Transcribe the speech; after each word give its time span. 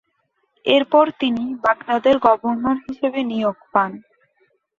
এরপর 0.65 1.05
তিনি 1.19 1.43
বাগদাদের 1.63 2.15
গভর্নর 2.25 2.77
হিসেবে 2.87 3.19
নিয়োগ 3.31 3.57
পান। 3.73 3.91